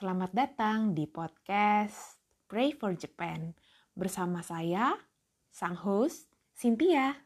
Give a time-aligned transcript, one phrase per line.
[0.00, 2.16] Selamat datang di podcast
[2.48, 3.52] Pray for Japan
[3.92, 4.96] bersama saya,
[5.52, 6.24] sang host,
[6.56, 7.20] Cynthia.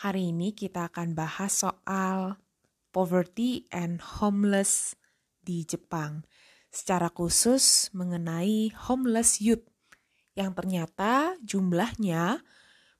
[0.00, 2.40] Hari ini kita akan bahas soal
[2.96, 4.96] poverty and homeless
[5.44, 6.24] di Jepang.
[6.72, 9.68] Secara khusus mengenai homeless youth
[10.32, 12.40] yang ternyata jumlahnya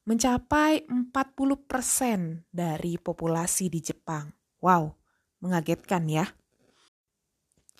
[0.04, 4.36] mencapai 40% dari populasi di Jepang.
[4.60, 5.00] Wow,
[5.40, 6.29] mengagetkan ya.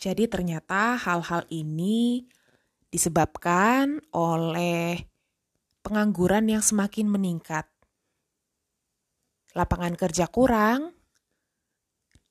[0.03, 2.27] Jadi ternyata hal-hal ini
[2.91, 4.99] disebabkan oleh
[5.87, 7.71] pengangguran yang semakin meningkat.
[9.55, 10.91] Lapangan kerja kurang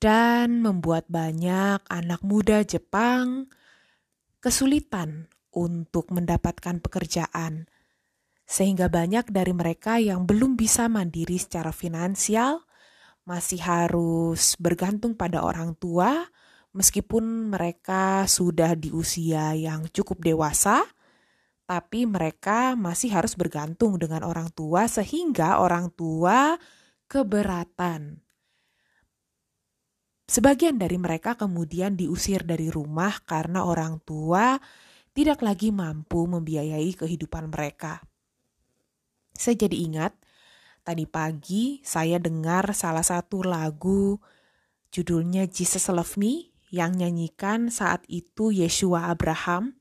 [0.03, 3.47] dan membuat banyak anak muda Jepang
[4.43, 7.71] kesulitan untuk mendapatkan pekerjaan.
[8.43, 12.67] Sehingga banyak dari mereka yang belum bisa mandiri secara finansial
[13.23, 16.27] masih harus bergantung pada orang tua
[16.71, 20.83] meskipun mereka sudah di usia yang cukup dewasa,
[21.67, 26.59] tapi mereka masih harus bergantung dengan orang tua sehingga orang tua
[27.07, 28.19] keberatan.
[30.31, 34.55] Sebagian dari mereka kemudian diusir dari rumah karena orang tua
[35.11, 37.99] tidak lagi mampu membiayai kehidupan mereka.
[39.35, 40.15] Saya jadi ingat,
[40.87, 44.19] tadi pagi saya dengar salah satu lagu
[44.91, 49.75] judulnya Jesus Love Me yang nyanyikan saat itu Yeshua Abraham.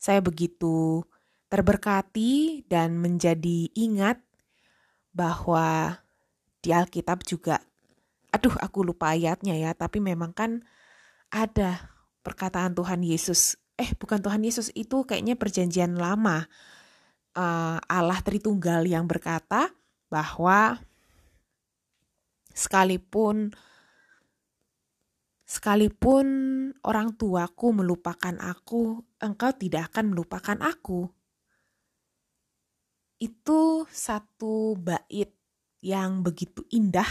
[0.00, 1.04] Saya begitu
[1.52, 4.18] terberkati dan menjadi ingat
[5.12, 6.00] bahwa
[6.64, 7.62] di Alkitab juga,
[8.32, 10.64] aduh aku lupa ayatnya ya, tapi memang kan
[11.30, 11.92] ada
[12.24, 13.60] perkataan Tuhan Yesus.
[13.76, 16.48] Eh bukan Tuhan Yesus itu kayaknya perjanjian lama.
[17.36, 19.68] Uh, Allah Tritunggal yang berkata
[20.08, 20.80] bahwa
[22.56, 23.52] sekalipun
[25.46, 26.26] Sekalipun
[26.82, 31.06] orang tuaku melupakan aku, engkau tidak akan melupakan aku.
[33.22, 35.30] Itu satu bait
[35.78, 37.06] yang begitu indah.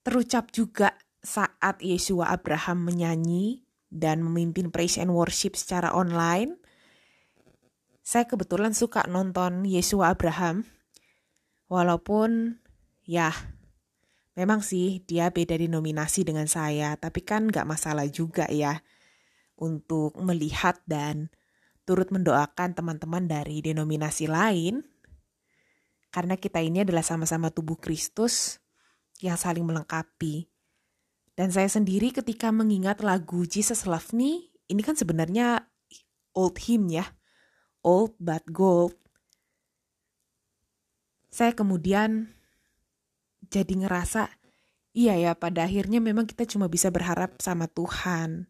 [0.00, 6.56] Terucap juga saat Yesua Abraham menyanyi dan memimpin praise and worship secara online.
[8.00, 10.64] Saya kebetulan suka nonton Yesua Abraham.
[11.68, 12.58] Walaupun
[13.04, 13.30] ya
[14.32, 18.80] Memang sih dia beda denominasi dengan saya, tapi kan gak masalah juga ya
[19.60, 21.28] untuk melihat dan
[21.84, 24.80] turut mendoakan teman-teman dari denominasi lain.
[26.12, 28.60] Karena kita ini adalah sama-sama tubuh Kristus
[29.20, 30.48] yang saling melengkapi.
[31.32, 35.64] Dan saya sendiri ketika mengingat lagu Jesus Love Me, ini kan sebenarnya
[36.36, 37.16] old hymn ya.
[37.80, 38.96] Old but gold.
[41.32, 42.28] Saya kemudian
[43.52, 44.32] jadi ngerasa
[44.96, 48.48] iya ya pada akhirnya memang kita cuma bisa berharap sama Tuhan.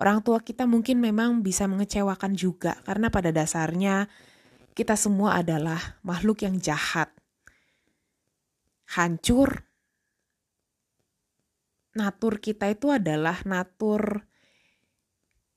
[0.00, 4.08] Orang tua kita mungkin memang bisa mengecewakan juga karena pada dasarnya
[4.72, 7.12] kita semua adalah makhluk yang jahat.
[8.96, 9.68] Hancur.
[11.92, 14.24] Natur kita itu adalah natur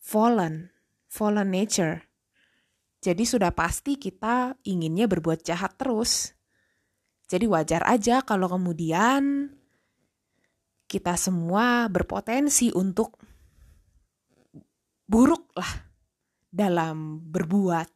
[0.04, 0.76] fallen,
[1.08, 2.04] fallen nature.
[3.00, 6.36] Jadi sudah pasti kita inginnya berbuat jahat terus.
[7.34, 9.50] Jadi wajar aja kalau kemudian
[10.86, 13.18] kita semua berpotensi untuk
[15.10, 15.90] buruk lah
[16.54, 17.90] dalam berbuat.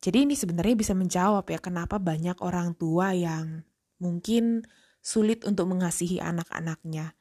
[0.00, 3.60] Jadi ini sebenarnya bisa menjawab ya kenapa banyak orang tua yang
[4.00, 4.64] mungkin
[5.04, 7.12] sulit untuk mengasihi anak-anaknya.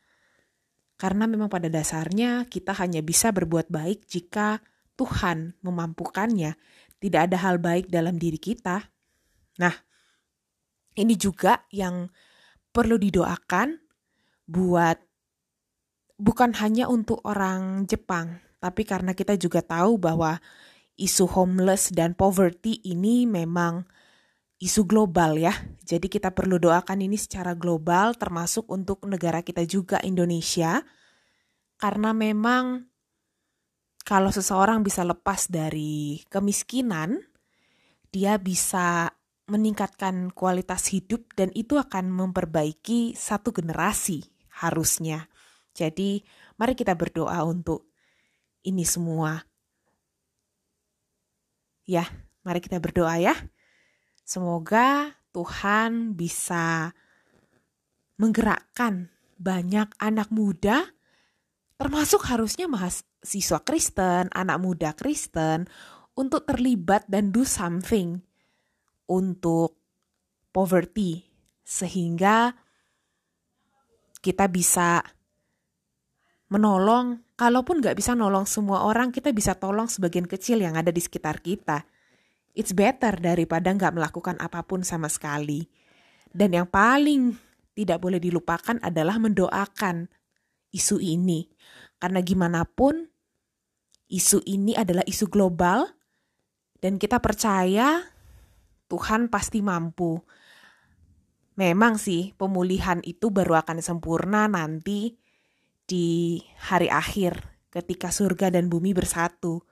[0.96, 4.64] Karena memang pada dasarnya kita hanya bisa berbuat baik jika
[4.96, 6.56] Tuhan memampukannya.
[7.04, 8.93] Tidak ada hal baik dalam diri kita.
[9.62, 9.74] Nah,
[10.98, 12.10] ini juga yang
[12.74, 13.78] perlu didoakan
[14.50, 14.98] buat
[16.18, 20.42] bukan hanya untuk orang Jepang, tapi karena kita juga tahu bahwa
[20.98, 23.86] isu homeless dan poverty ini memang
[24.62, 25.54] isu global ya.
[25.84, 30.80] Jadi kita perlu doakan ini secara global termasuk untuk negara kita juga Indonesia.
[31.76, 32.88] Karena memang
[34.08, 37.20] kalau seseorang bisa lepas dari kemiskinan,
[38.14, 39.12] dia bisa
[39.48, 44.24] meningkatkan kualitas hidup dan itu akan memperbaiki satu generasi
[44.64, 45.28] harusnya.
[45.74, 46.24] Jadi,
[46.56, 47.92] mari kita berdoa untuk
[48.64, 49.42] ini semua.
[51.84, 52.08] Ya,
[52.48, 53.36] mari kita berdoa ya.
[54.24, 56.96] Semoga Tuhan bisa
[58.16, 60.96] menggerakkan banyak anak muda
[61.76, 65.68] termasuk harusnya mahasiswa Kristen, anak muda Kristen
[66.16, 68.24] untuk terlibat dan do something
[69.10, 69.80] untuk
[70.54, 71.24] poverty
[71.64, 72.54] sehingga
[74.24, 75.04] kita bisa
[76.48, 81.02] menolong, kalaupun nggak bisa nolong semua orang, kita bisa tolong sebagian kecil yang ada di
[81.02, 81.84] sekitar kita.
[82.54, 85.66] It's better daripada nggak melakukan apa pun sama sekali.
[86.30, 87.34] Dan yang paling
[87.74, 90.06] tidak boleh dilupakan adalah mendoakan
[90.70, 91.50] isu ini.
[91.98, 93.02] Karena gimana pun,
[94.14, 95.90] isu ini adalah isu global,
[96.78, 98.13] dan kita percaya
[98.94, 100.22] Tuhan pasti mampu.
[101.58, 105.18] Memang sih, pemulihan itu baru akan sempurna nanti
[105.90, 107.42] di hari akhir
[107.74, 109.66] ketika surga dan bumi bersatu.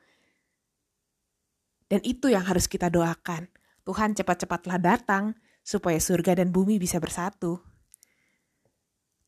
[1.85, 3.45] Dan itu yang harus kita doakan.
[3.85, 7.61] Tuhan cepat-cepatlah datang supaya surga dan bumi bisa bersatu.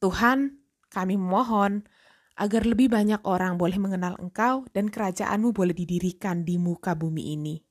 [0.01, 0.57] Tuhan,
[0.89, 1.85] kami mohon
[2.33, 7.61] agar lebih banyak orang boleh mengenal Engkau dan kerajaanmu boleh didirikan di muka bumi ini.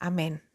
[0.00, 0.51] Amin.